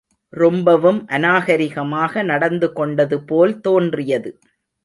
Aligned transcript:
ரொம்பவும் 0.33 1.07
அநாகரிகமாக 1.07 2.23
நடந்து 2.23 2.69
கொண்டதுபோல் 2.75 3.55
தோன்றியது. 3.59 4.31